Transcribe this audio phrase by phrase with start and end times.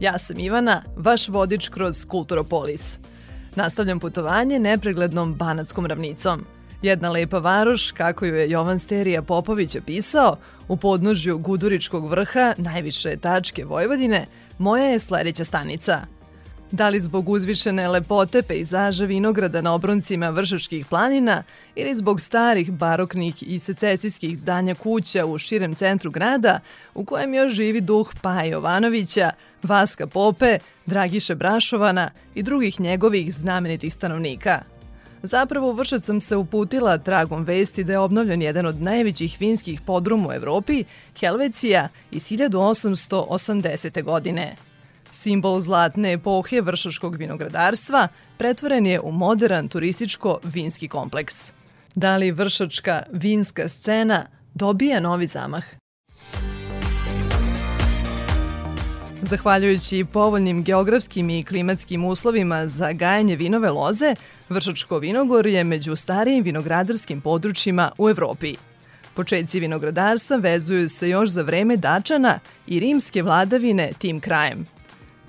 [0.00, 2.98] Ja sam Ivana, vaš vodič kroz Kulturopolis.
[3.54, 6.44] Nastavljam putovanje nepreglednom Banatskom ravnicom.
[6.82, 10.36] Jedna lepa varoš, kako ju je Jovan Sterija Popović opisao,
[10.68, 14.26] u podnožju Guduričkog vrha, najviše tačke Vojvodine,
[14.58, 16.00] moja je sledeća stanica–
[16.72, 21.42] Da li zbog uzvišene lepote pejzaža vinograda na obroncima Vršačkih planina
[21.74, 26.60] ili zbog starih baroknih i sececijskih zdanja kuća u širem centru grada
[26.94, 29.30] u kojem još živi duh Paja Jovanovića,
[29.62, 34.62] Vaska Pope, Dragiše Brašovana i drugih njegovih znamenitih stanovnika.
[35.22, 39.80] Zapravo u Vršac sam se uputila tragom vesti da je obnovljen jedan od najvećih vinskih
[39.80, 40.84] podruma u Evropi,
[41.20, 44.02] Helvecija, iz 1880.
[44.02, 44.56] godine.
[45.16, 51.52] Simbol zlatne epohe vršaškog vinogradarstva pretvoren je u modern turističko-vinski kompleks.
[51.94, 55.64] Da li vršačka vinska scena dobija novi zamah?
[59.22, 64.14] Zahvaljujući povoljnim geografskim i klimatskim uslovima za gajanje vinove loze,
[64.48, 68.54] Vršačko vinogor je među starijim vinogradarskim područjima u Evropi.
[69.14, 74.66] Početci vinogradarstva vezuju se još za vreme Dačana i rimske vladavine tim krajem–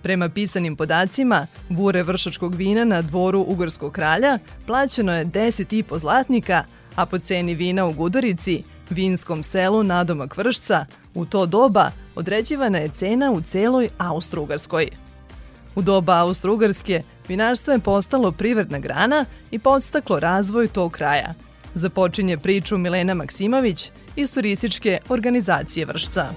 [0.07, 6.63] Prema pisanim podacima, bure vršačkog vina na dvoru Ugorskog kralja plaćeno je 10,5 zlatnika,
[6.95, 12.89] a po ceni vina u Gudorici, vinskom selu nadomak Vršca, u to doba određivana je
[12.89, 14.87] cena u celoj Austro-Ugarskoj.
[15.75, 21.33] U doba Austro-Ugarske vinarstvo je postalo privredna grana i podstaklo razvoj tog kraja.
[21.73, 26.29] Započinje priču Milena Maksimović iz turističke organizacije Vršca.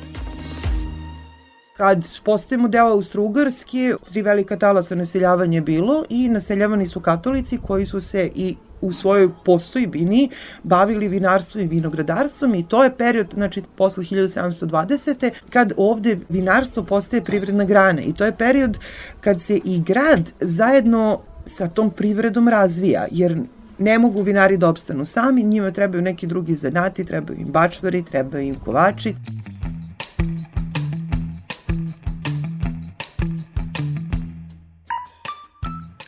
[1.81, 7.87] Kad postajemo deo Austro-Ugarske, tri velika talasa naseljavanja je bilo i naseljavani su katolici koji
[7.87, 10.31] su se i u svojoj postojbini
[10.63, 15.31] bavili vinarstvom i vinogradarstvom i to je period, znači posle 1720.
[15.51, 18.79] kad ovde vinarstvo postaje privredna grana i to je period
[19.21, 23.39] kad se i grad zajedno sa tom privredom razvija, jer
[23.79, 28.45] ne mogu vinari da opstanu sami, njima trebaju neki drugi zanati, trebaju im bačvari, trebaju
[28.45, 29.15] im kovači.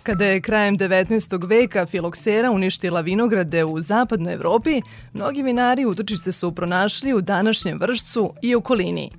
[0.03, 1.49] Kada je krajem 19.
[1.49, 4.83] veka filoksera uništila vinograde u zapadnoj Evropi,
[5.13, 9.11] mnogi vinari utočište su pronašli u današnjem vršcu i okolini.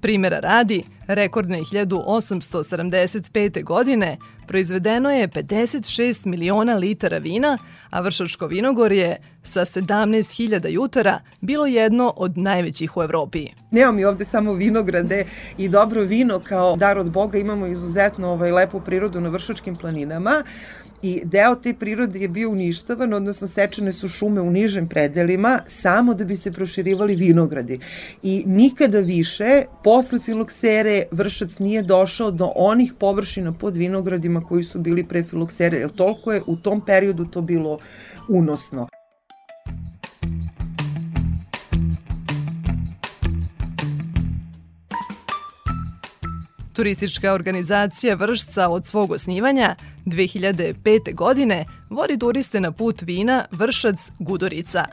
[0.00, 3.64] Primera radi, rekordne 1875.
[3.64, 7.58] godine proizvedeno je 56 miliona litara vina,
[7.90, 13.46] a Vršačko vinogorje sa 17.000 jutara bilo jedno od najvećih u Evropi.
[13.70, 15.24] Nemamo mi ovde samo vinograde
[15.58, 20.44] i dobro vino kao dar od Boga, imamo izuzetno ovaj, lepu prirodu na Vršačkim planinama
[21.02, 26.14] i deo te prirode je bio uništavan, odnosno sečene su šume u nižim predelima samo
[26.14, 27.78] da bi se proširivali vinogradi.
[28.22, 34.78] I nikada više, posle filoksere, vršac nije došao do onih površina pod vinogradima koji su
[34.78, 37.78] bili pre filoksere, jer toliko je u tom periodu to bilo
[38.28, 38.88] unosno.
[46.72, 49.74] Turistička organizacija Vršca od svog osnivanja
[50.06, 51.14] 2005.
[51.14, 54.84] godine vodi turiste na put vina Vršac-Gudorica.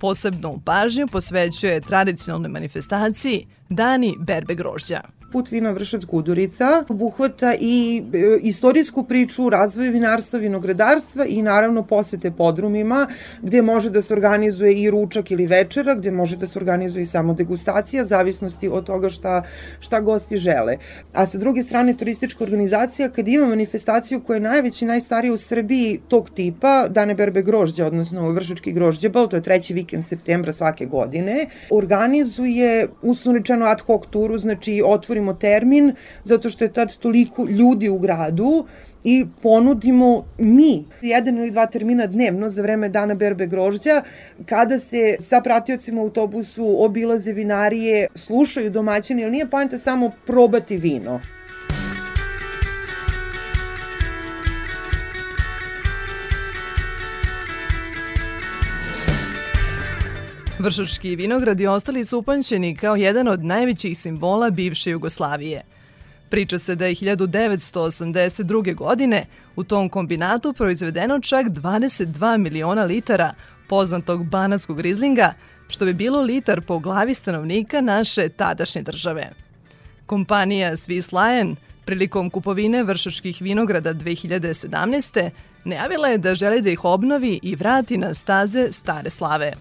[0.00, 5.00] Posebnu pažnju posvećuje tradicionalnoj manifestaciji Dani berbe grožđa.
[5.36, 12.30] Put vina Vršac Gudurica obuhvata i e, istorijsku priču razvoja vinarstva, vinogradarstva i naravno posete
[12.30, 13.06] podrumima
[13.42, 17.06] gde može da se organizuje i ručak ili večera, gde može da se organizuje i
[17.06, 19.42] samo degustacija, zavisnosti od toga šta,
[19.80, 20.76] šta gosti žele.
[21.12, 25.38] A sa druge strane, turistička organizacija, kad ima manifestaciju koja je najveća i najstarija u
[25.38, 30.86] Srbiji tog tipa, Dane berbe grožđa, odnosno Vršački grožđebal, to je treći vikend septembra svake
[30.86, 35.94] godine, organizuje uslovno ad hoc turu, znači otvorimo stavimo termin
[36.24, 38.66] zato što je tad toliko ljudi u gradu
[39.04, 44.02] i ponudimo mi jedan ili dva termina dnevno za vreme dana berbe grožđa
[44.46, 50.76] kada se sa pratiocima u autobusu obilaze vinarije, slušaju domaćini, ali nije pojenta samo probati
[50.76, 51.20] vino.
[60.66, 65.62] Vršački vinogradi ostali su upančeni kao jedan od najvećih simbola bivše Jugoslavije.
[66.30, 68.74] Priča se da je 1982.
[68.74, 69.26] godine
[69.56, 73.34] u tom kombinatu proizvedeno čak 22 miliona litara
[73.68, 75.32] poznatog banatskog rizlinga,
[75.68, 79.32] što bi bilo litar po glavi stanovnika naše tadašnje države.
[80.06, 85.30] Kompanija Swiss Lion prilikom kupovine vršačkih vinograda 2017.
[85.64, 89.52] najavila je da želi da ih obnovi i vrati na staze stare slave.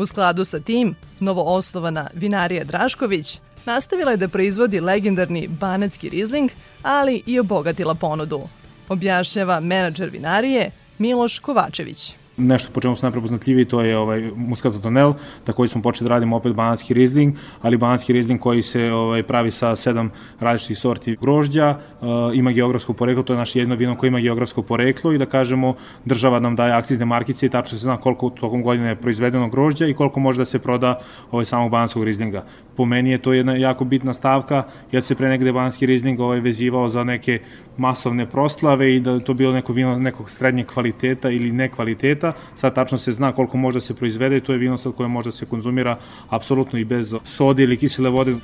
[0.00, 6.50] U skladu sa tim, novoosnovana vinarija Drašković nastavila je da proizvodi legendarni banatski rizling,
[6.82, 8.40] ali i obogatila ponudu.
[8.88, 15.12] Objašnjava menadžer vinarije Miloš Kovačević nešto po čemu smo najprepoznatljiviji, to je ovaj Muscato Tonel,
[15.44, 19.50] takođe smo počeli da radimo opet banatski rizling, ali banatski rizling koji se ovaj, pravi
[19.50, 20.10] sa sedam
[20.40, 24.62] različitih sorti grožđa, uh, ima geografsko poreklo, to je naše jedno vino koje ima geografsko
[24.62, 28.62] poreklo i da kažemo država nam daje akcizne markice i tačno se zna koliko tokom
[28.62, 31.00] godine je proizvedeno grožđa i koliko može da se proda
[31.30, 32.44] ovaj samog banatskog rizlinga.
[32.80, 34.62] Po meni je to jedna jako bitna stavka,
[34.92, 37.38] jer se pre negde banatski rizling ovaj vezivao za neke
[37.76, 42.32] masovne proslave i da to bilo neko vino nekog srednjeg kvaliteta ili nekvaliteta.
[42.54, 45.08] Sad tačno se zna koliko može da se proizvede i to je vino sad koje
[45.08, 45.98] može da se konzumira
[46.28, 48.36] apsolutno i bez sode ili kisele vode.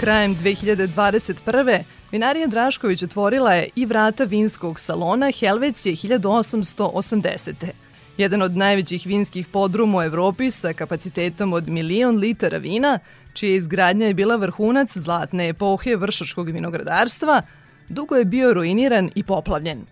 [0.00, 1.82] Krajem 2021.
[2.12, 7.54] Vinarija Drašković otvorila je i vrata vinskog salona Helvecije 1880
[8.16, 12.98] jedan od najvećih vinskih podruma u Evropi sa kapacitetom od milion litara vina,
[13.32, 17.42] čija izgradnja je bila vrhunac zlatne epohe vršačkog vinogradarstva,
[17.88, 19.84] dugo je bio ruiniran i poplavljen.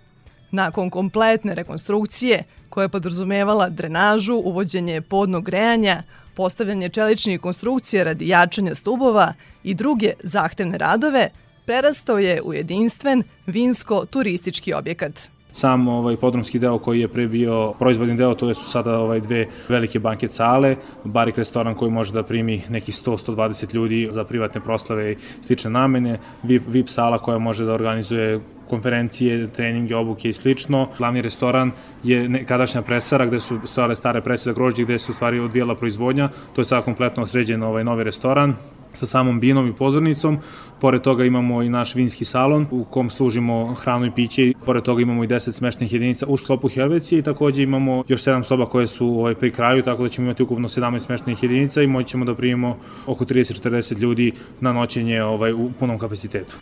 [0.50, 6.02] Nakon kompletne rekonstrukcije, koja je podrazumevala drenažu, uvođenje podnog grejanja,
[6.34, 11.30] postavljanje čeličnih konstrukcija radi jačanja stubova i druge zahtevne radove,
[11.66, 15.30] prerastao je u jedinstven vinsko-turistički objekat.
[15.50, 19.46] Sam ovaj podrumski deo koji je pre bio proizvodni deo, to su sada ovaj dve
[19.68, 25.12] velike banket sale, barik restoran koji može da primi nekih 100-120 ljudi za privatne proslave
[25.12, 30.88] i slične namene, VIP, VIP sala koja može da organizuje konferencije, treninge, obuke i slično.
[30.98, 31.70] Glavni restoran
[32.04, 35.74] je nekadašnja presara gde su stojale stare prese za grožđe gde se u stvari odvijela
[35.74, 36.28] proizvodnja.
[36.54, 38.54] To je sada kompletno sređen ovaj novi restoran
[38.92, 40.38] sa samom binom i pozornicom.
[40.80, 44.52] Pored toga imamo i naš vinski salon u kom služimo hranu i piće.
[44.64, 48.42] Pored toga imamo i 10 smešnih jedinica u sklopu Helvecije i takođe imamo još 7
[48.42, 51.86] soba koje su ovaj, pri kraju, tako da ćemo imati ukupno 17 smešnih jedinica i
[51.86, 52.76] moćemo da primimo
[53.06, 56.56] oko 30-40 ljudi na noćenje ovaj, u punom kapacitetu.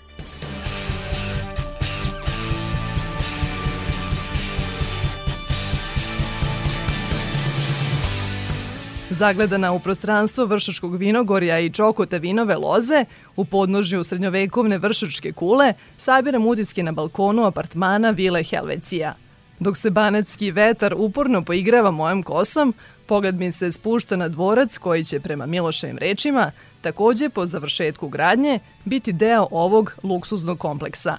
[9.18, 13.04] Zagledana u prostranstvo Vršačkog vinogorja i čokota vinove loze,
[13.36, 19.14] u podnožju srednjovekovne Vršačke kule, sabiram utiske na balkonu apartmana Vile Helvecija.
[19.60, 22.74] Dok se banatski vetar uporno poigrava mojom kosom,
[23.06, 28.58] pogled mi se spušta na dvorac koji će, prema Miloševim rečima, takođe po završetku gradnje,
[28.84, 31.16] biti deo ovog luksuznog kompleksa.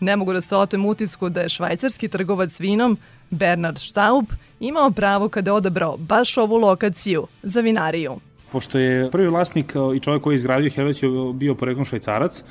[0.00, 2.98] Ne mogu da se otem utisku da je švajcarski trgovac vinom
[3.34, 4.24] Bernard Staub
[4.60, 8.16] imao pravo kada je odabrao baš ovu lokaciju za vinariju
[8.54, 12.44] pošto je prvi vlasnik e, i čovjek koji je izgradio Helveću bio poreklom švajcarac, e,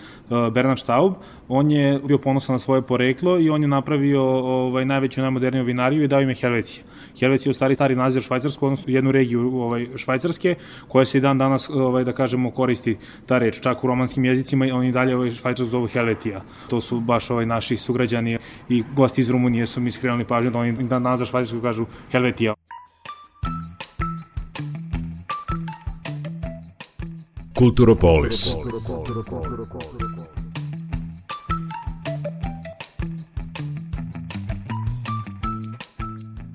[0.51, 1.13] Bernard Staub,
[1.47, 4.23] on je bio ponosan na svoje poreklo i on je napravio
[4.67, 6.83] ovaj, najveću, najmoderniju vinariju i dao ime Helvecija.
[7.19, 10.55] Helvecija je u stari stari naziv švajcarskog, odnosno jednu regiju ovaj, švajcarske,
[10.87, 13.61] koja se i dan danas, ovaj, da kažemo, koristi ta reč.
[13.61, 16.41] Čak u romanskim jezicima oni dalje ovaj, švajcarsko zovu Helvetija.
[16.69, 18.37] To su baš ovaj, naši sugrađani
[18.69, 21.85] i gosti iz Rumunije su mi skrenuli pažnju da oni dan danas za švajcarskog kažu
[22.11, 22.62] Helvetija.
[27.63, 28.55] Kulturopolis.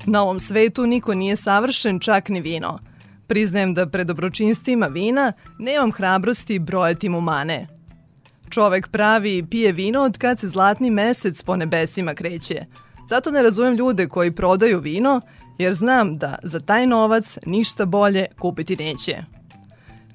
[0.07, 2.79] Na ovom svetu niko nije savršen, čak ni vino.
[3.27, 7.67] Priznajem da pred dobročinstvima vina nemam hrabrosti brojati mu mane.
[8.51, 12.65] Čovek pravi i pije vino od kad se zlatni mesec po nebesima kreće.
[13.09, 15.21] Zato ne razumem ljude koji prodaju vino,
[15.59, 19.38] jer znam da za taj novac ništa bolje kupiti neće.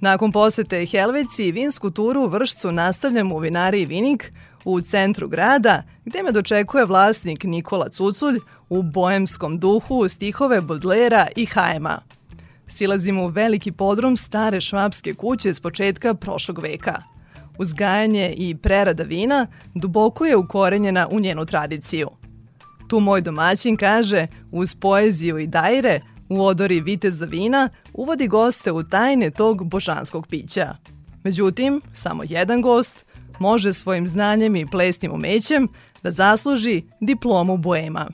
[0.04, 4.34] Nakon posete Helveci, vinsku turu u Vršcu nastavljam u vinariji Vinik
[4.66, 11.46] u centru grada, gde me dočekuje vlasnik Nikola Cuculj u boemskom duhu stihove Bodlera i
[11.46, 12.02] Hajema.
[12.68, 17.04] Silazimo u veliki podrum stare švapske kuće s početka prošlog veka.
[17.58, 22.10] Uzgajanje i prerada vina duboko je ukorenjena u njenu tradiciju.
[22.88, 26.02] Tu moj domaćin kaže, uz poeziju i dajre,
[26.34, 30.76] u odori viteza vina uvodi goste u tajne tog božanskog pića.
[31.24, 33.06] Međutim, samo jedan gost
[33.40, 35.68] može svojim znanjem i plesnim umećem
[36.04, 38.10] da zasluži diplomu boema.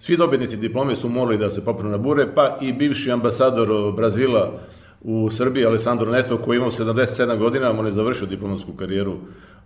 [0.00, 4.60] Svi dobitnici diplome su morali da se popnu na bure, pa i bivši ambasador Brazila
[5.00, 9.16] u Srbiji, Alessandro Neto, koji imao 77 godina, on je završio diplomatsku karijeru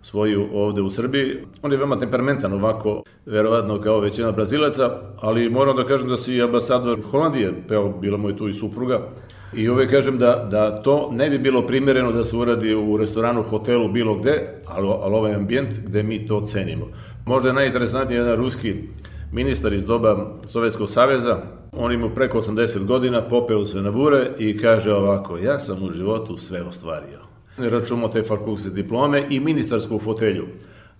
[0.01, 1.37] svoju ovde u Srbiji.
[1.61, 6.41] On je veoma temperamentan ovako, verovatno kao većina Brazilaca, ali moram da kažem da si
[6.41, 8.99] ambasador Holandije, peo, bila mu je tu i supruga,
[9.55, 13.43] I uvek kažem da, da to ne bi bilo primjereno da se uradi u restoranu,
[13.43, 16.87] hotelu, bilo gde, ali, ali ovaj ambijent gde mi to cenimo.
[17.25, 18.75] Možda je najinteresantniji jedan ruski
[19.31, 21.37] ministar iz doba Sovjetskog saveza,
[21.77, 25.91] on ima preko 80 godina, popeo se na bure i kaže ovako, ja sam u
[25.91, 27.19] životu sve ostvario.
[27.57, 30.47] Računamo te fakultske diplome i ministarsku fotelju,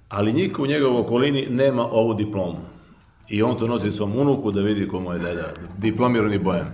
[0.10, 2.60] ali niko u njegovoj okolini nema ovu diplomu.
[3.30, 6.74] I on to nosi svom unuku da vidi komu je deda, diplomirani bojan.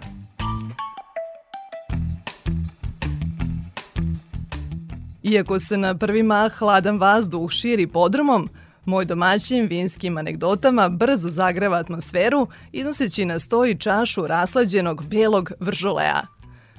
[5.24, 8.50] Iako se na prvi mah hladan vazduh širi podrumom,
[8.90, 16.22] moj domaćin vinskim anegdotama brzo zagreva atmosferu iznoseći na stoji čašu raslađenog belog vržolea.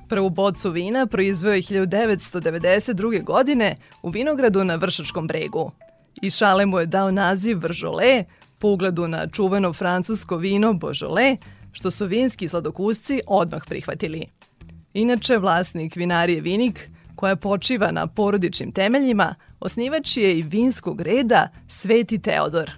[0.09, 3.25] Prvu bocu vina proizveo je 1992.
[3.25, 5.71] godine u vinogradu na Vršačkom bregu.
[6.23, 8.25] I šale mu je dao naziv Vržole,
[8.59, 11.39] po ugledu na čuveno francusko vino Beaujolais,
[11.73, 14.27] što su vinski sladokusci odmah prihvatili.
[14.95, 16.89] Inače, vlasnik vinarije Vinik–
[17.21, 22.71] koja počiva na porodičnim temeljima, osnivač je i vinskog reda Sveti Teodor.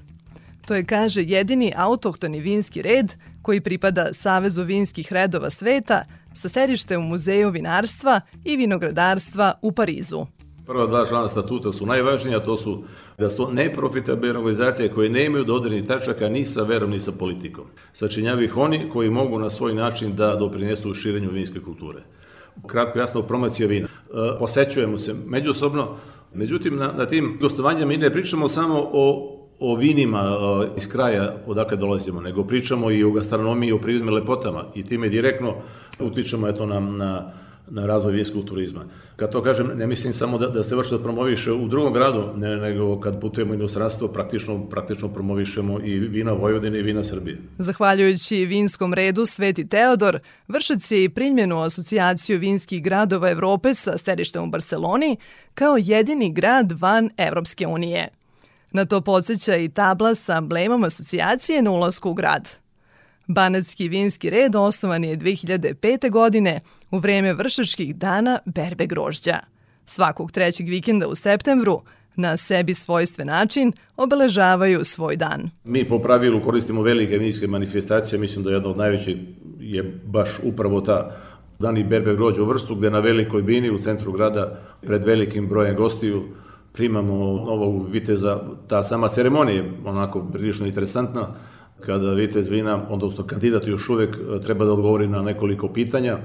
[0.67, 6.99] To je, kaže, jedini autohtoni vinski red koji pripada Savezu vinskih redova sveta sa sedište
[6.99, 10.27] u Muzeju vinarstva i vinogradarstva u Parizu.
[10.67, 12.83] Prva dva člana statuta su najvažnija, to su
[13.19, 17.65] da su neprofitabilne organizacije koje ne imaju dodirnih tačaka ni sa verom ni sa politikom.
[17.93, 22.03] Sačinjavaju ih oni koji mogu na svoj način da doprinesu širenju vinske kulture
[22.67, 23.89] kratko jasno promocija vina.
[23.89, 25.97] E, posećujemo se međusobno,
[26.35, 31.35] međutim na, na tim gostovanjima mi ne pričamo samo o o vinima e, iz kraja
[31.47, 35.55] odakle dolazimo, nego pričamo i o gastronomiji, i o prirodnim lepotama i time direktno
[36.01, 37.33] utičemo eto na, na
[37.71, 38.85] na razvoj vinskog turizma.
[39.17, 42.29] Kad to kažem, ne mislim samo da, da se vrši da promoviše u drugom gradu,
[42.37, 47.39] ne, nego kad putujemo u inostranstvo, praktično, praktično promovišemo i vina Vojvodine i vina Srbije.
[47.59, 54.43] Zahvaljujući vinskom redu Sveti Teodor, vršac je i primjenu asocijaciju vinskih gradova Evrope sa sedištem
[54.43, 55.17] u Barceloni
[55.55, 58.09] kao jedini grad van Evropske unije.
[58.73, 62.62] Na to podsjeća i tabla sa emblemom asocijacije na ulasku u grad.
[63.27, 66.11] Banatski vinski red osnovan je 2005.
[66.11, 66.61] godine
[66.91, 69.39] u vreme vršačkih dana berbe grožđa.
[69.87, 71.83] Svakog trećeg vikenda u septembru
[72.17, 75.51] na sebi svojstven način obeležavaju svoj dan.
[75.65, 79.17] Mi po pravilu koristimo velike vinske manifestacije, mislim da jedna od najvećih
[79.61, 81.17] je baš upravo ta
[81.59, 85.77] dani berbe grožđa u vrstu, gde na velikoj bini u centru grada pred velikim brojem
[85.77, 86.25] gostiju
[86.73, 88.41] primamo novog viteza.
[88.69, 91.29] Ta sama ceremonija je onako prilično interesantna
[91.87, 96.19] kada vitez vina, odnosno kandidat još uvek e, treba da odgovori na nekoliko pitanja,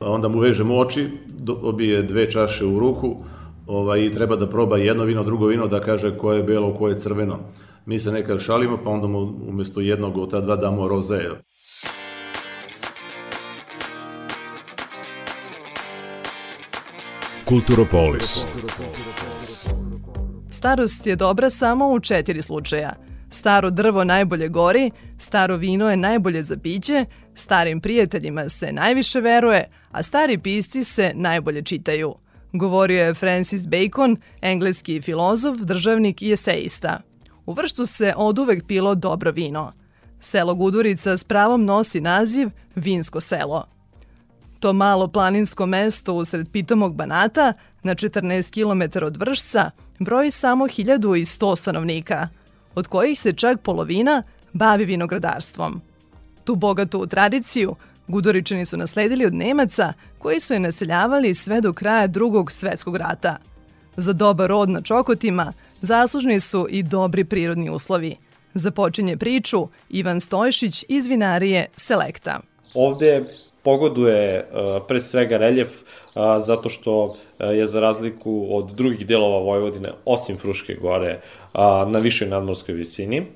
[0.00, 3.16] onda mu vežemo oči, dobije dve čaše u ruku
[3.66, 6.92] ovaj, i treba da proba jedno vino, drugo vino, da kaže koje je belo, koje
[6.92, 7.38] je crveno.
[7.86, 11.20] Mi se nekad šalimo, pa onda mu umesto jednog od ta dva damo roze.
[17.44, 18.44] Kulturopolis.
[20.50, 22.94] Starost je dobra samo u četiri slučaja–
[23.30, 27.04] Staro drvo najbolje gori, staro vino je najbolje za piće,
[27.34, 32.14] starim prijateljima se najviše veruje, a stari pisci se najbolje čitaju.
[32.52, 37.00] Govorio je Francis Bacon, engleski filozof, državnik i eseista.
[37.46, 39.72] U vrštu se od uvek pilo dobro vino.
[40.20, 43.66] Selo Gudurica s pravom nosi naziv Vinsko selo.
[44.60, 51.56] To malo planinsko mesto usred pitomog Banata, na 14 km od Vršca, broji samo 1100
[51.56, 52.28] stanovnika–
[52.74, 54.22] od kojih se čak polovina
[54.52, 55.80] bavi vinogradarstvom.
[56.44, 57.76] Tu bogatu tradiciju
[58.08, 63.36] Gudoričani su nasledili od Nemaca koji su je naseljavali sve do kraja drugog svetskog rata.
[63.96, 68.16] Za dobar rod na Čokotima zaslužni su i dobri prirodni uslovi.
[68.54, 72.40] Započinje priču Ivan Stojšić iz vinarije Selekta.
[72.74, 73.24] Ovde
[73.62, 75.68] pogoduje uh, pre svega reljef
[76.38, 81.20] zato što je za razliku od drugih delova Vojvodine, osim Fruške gore,
[81.86, 83.26] na višoj nadmorskoj visini.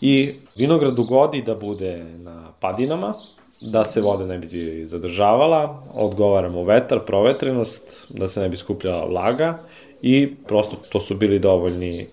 [0.00, 3.14] I vinograd ugodi da bude na padinama,
[3.60, 9.58] da se voda ne bi zadržavala, odgovaramo vetar, provetrenost, da se ne bi skupljala vlaga
[10.02, 12.06] i prosto to su bili dovoljni e,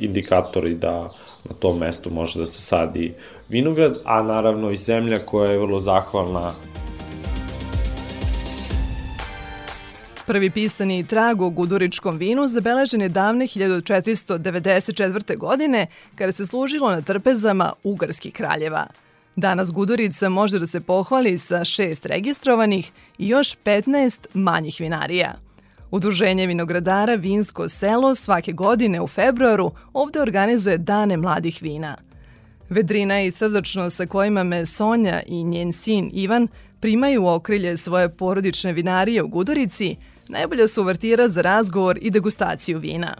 [0.00, 1.10] indikatori da
[1.44, 3.14] na tom mestu može da se sadi
[3.48, 6.52] vinograd, a naravno i zemlja koja je vrlo zahvalna
[10.26, 15.36] Prvi pisani trag o guduričkom vinu zabeležen je davne 1494.
[15.36, 18.86] godine kada se služilo na trpezama ugarskih kraljeva.
[19.36, 25.43] Danas Gudurica može da se pohvali sa šest registrovanih i još 15 manjih vinarija.
[25.90, 31.96] Udruženje vinogradara Vinsko selo svake godine u februaru ovde organizuje dane mladih vina.
[32.68, 36.48] Vedrina i srdačno sa kojima me Sonja i njen sin Ivan
[36.80, 39.96] primaju u okrilje svoje porodične vinarije u Gudurici,
[40.28, 43.16] najbolja su uvertira za razgovor i degustaciju vina.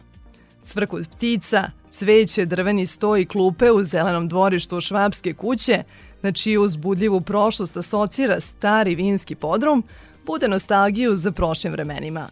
[0.63, 5.83] Cvrkut ptica, cveće, drveni sto i klupe u zelenom dvorištu Švabske kuće,
[6.23, 9.85] na čiju uzbudljivu prošlost asocira stari vinski podrum,
[10.27, 12.29] bude nostalgiju za prošlim vremenima.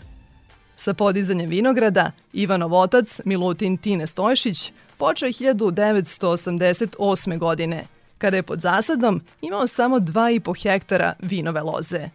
[0.76, 7.38] Sa podizanjem vinograda, Ivanov otac, Milutin Tine Stojšić, počeo je 1988.
[7.38, 7.85] godine,
[8.19, 12.09] kada je pod zasadom imao samo 2,5 hektara vinove loze.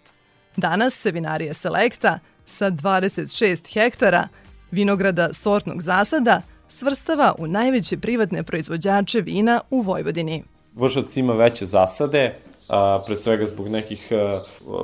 [0.55, 4.27] Danas se vinarija Selekta sa 26 hektara
[4.71, 10.43] vinograda sortnog zasada svrstava u najveće privatne proizvođače vina u Vojvodini.
[10.75, 14.41] Vršac ima veće zasade, a, pre svega zbog nekih a,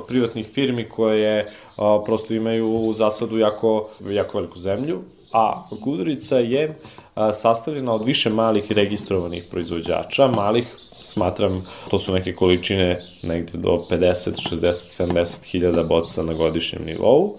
[0.08, 6.74] privatnih firmi koje a, prosto imaju u zasadu jako, jako veliku zemlju, a Gudurica je
[7.14, 10.66] a, sastavljena od više malih registrovanih proizvođača, malih
[11.04, 17.36] smatram, to su neke količine negde do 50, 60, 70 hiljada boca na godišnjem nivou,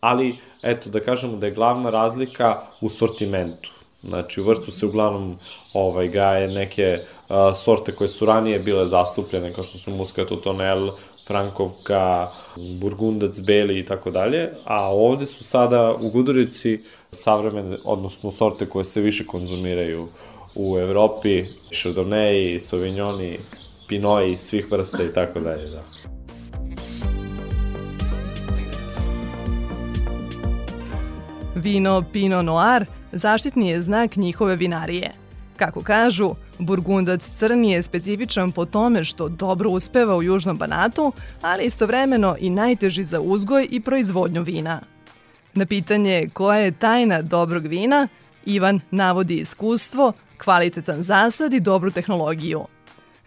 [0.00, 3.70] ali eto da kažemo da je glavna razlika u sortimentu.
[4.00, 5.38] Znači u vrstu se uglavnom
[5.74, 6.98] ovaj, gaje neke
[7.28, 10.90] a, sorte koje su ranije bile zastupljene, kao što su Muscato Tonel,
[11.26, 12.28] Frankovka,
[12.80, 16.80] Burgundac, Beli i tako dalje, a ovde su sada u Gudurici
[17.12, 20.08] savremene, odnosno sorte koje se više konzumiraju
[20.54, 23.38] u Evropi, Chardonnay, Sauvignoni,
[23.88, 25.82] Pinoi, svih vrsta i tako dalje, da.
[31.54, 35.21] Vino Pinot Noir zaštitni je znak njihove vinarije.
[35.62, 41.64] Kako kažu, Burgundac crni je specifičan po tome što dobro uspeva u južnom Banatu, ali
[41.64, 44.80] istovremeno i najteži za uzgoj i proizvodnju vina.
[45.54, 48.08] Na pitanje koja je tajna dobrog vina,
[48.44, 50.12] Ivan navodi iskustvo,
[50.44, 52.64] kvalitetan zasad i dobru tehnologiju.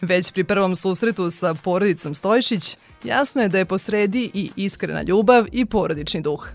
[0.02, 5.46] Već pri prvom susretu sa porodicom Stojšić, jasno je da je posredi i iskrena ljubav
[5.52, 6.50] i porodični duh.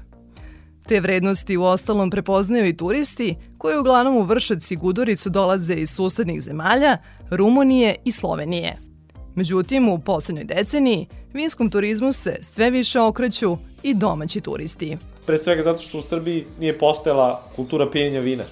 [0.89, 5.91] Te vrednosti u ostalom prepoznaju i turisti koji uglavnom u Vršac i Guduricu dolaze iz
[5.91, 6.99] susednih zemalja,
[7.31, 8.77] Rumunije i Slovenije.
[9.35, 14.97] Međutim, u poslednjoj deceniji vinskom turizmu se sve više okreću i domaći turisti.
[15.27, 18.45] Pre svega zato što u Srbiji nije postojala kultura pijenja vina.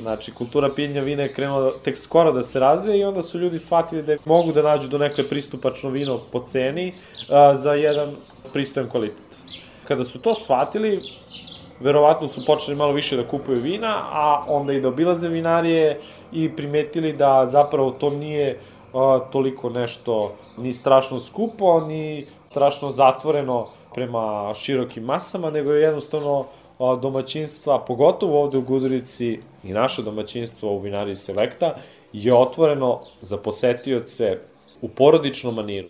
[0.00, 3.58] Znači, kultura pijenja vina je krenula tek skoro da se razvije i onda su ljudi
[3.58, 6.92] shvatili da mogu da nađu do nekle pristupačno vino po ceni
[7.28, 8.14] a, za jedan
[8.52, 9.38] pristojan kvalitet.
[9.88, 11.00] Kada su to shvatili,
[11.80, 16.00] verovatno su počeli malo više da kupuju vina, a onda i da obilaze vinarije
[16.32, 18.60] i primetili da zapravo to nije
[18.92, 26.44] a, toliko nešto ni strašno skupo, ni strašno zatvoreno prema širokim masama, nego je jednostavno
[26.78, 31.74] domaćinstva, pogotovo ovde u Gudurici i naše domaćinstvo u vinariji Selekta,
[32.12, 34.38] je otvoreno za posetioce
[34.82, 35.88] u porodičnom maniru.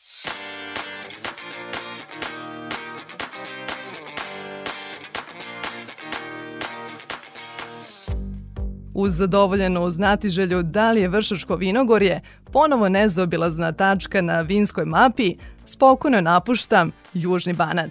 [8.94, 12.20] Uz zadovoljenu znatiželju da li je Vršačko vinogorje
[12.52, 17.90] ponovo nezaobilazna tačka na vinskoj mapi, spokojno napuštam Južni Banat.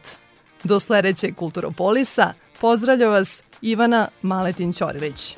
[0.63, 5.36] Do sledećeg Kulturopolisa pozdravlja vas Ivana Maletin-Ćorilić.